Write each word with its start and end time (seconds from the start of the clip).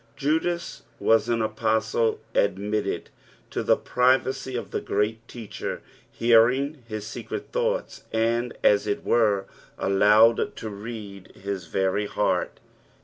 Judas 0.17 0.81
was 0.99 1.29
on 1.29 1.43
apostle, 1.43 2.19
admitted 2.33 3.11
to 3.51 3.61
the 3.61 3.77
privacy 3.77 4.55
of 4.55 4.71
the 4.71 4.81
Qreat 4.81 5.17
Teacher, 5.27 5.83
hearing 6.11 6.81
his 6.87 7.05
secret 7.05 7.51
thoughts, 7.51 8.05
and, 8.11 8.57
as 8.63 8.87
it 8.87 9.05
were, 9.05 9.45
allowed 9.77 10.55
to 10.55 10.69
read 10.71 11.31
hii 11.35 11.69
very 11.69 12.07
heart. 12.07 12.59